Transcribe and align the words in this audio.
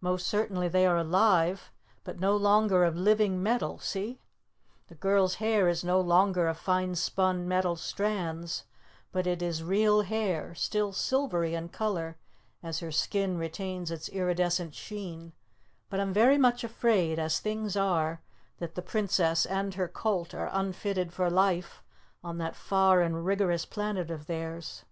Most 0.00 0.26
certainly 0.26 0.68
they 0.68 0.86
are 0.86 0.96
alive, 0.96 1.70
but 2.02 2.18
no 2.18 2.34
longer 2.34 2.82
of 2.82 2.96
living 2.96 3.42
metal, 3.42 3.78
see? 3.78 4.22
The 4.88 4.94
girl's 4.94 5.34
hair 5.34 5.68
is 5.68 5.84
no 5.84 6.00
longer 6.00 6.48
of 6.48 6.56
fine 6.56 6.94
spun 6.94 7.46
metal 7.46 7.76
strands, 7.76 8.64
but 9.12 9.26
it 9.26 9.42
is 9.42 9.62
real 9.62 10.00
hair, 10.00 10.54
still 10.54 10.94
silvery 10.94 11.54
in 11.54 11.68
color 11.68 12.16
as 12.62 12.78
her 12.78 12.90
skin 12.90 13.36
retains 13.36 13.90
its 13.90 14.08
iridescent 14.08 14.74
sheen, 14.74 15.34
but 15.90 16.00
I'm 16.00 16.14
very 16.14 16.38
much 16.38 16.64
afraid, 16.64 17.18
as 17.18 17.38
things 17.38 17.76
are, 17.76 18.22
that 18.56 18.76
the 18.76 18.80
Princess 18.82 19.44
and 19.44 19.74
her 19.74 19.88
colt 19.88 20.32
are 20.32 20.48
unfitted 20.54 21.12
for 21.12 21.28
life 21.28 21.82
on 22.24 22.38
that 22.38 22.56
far 22.56 23.02
and 23.02 23.26
rigorous 23.26 23.66
planet 23.66 24.10
of 24.10 24.24
theirs. 24.26 24.86